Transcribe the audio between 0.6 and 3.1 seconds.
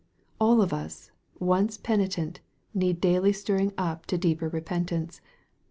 of us, once penitent, need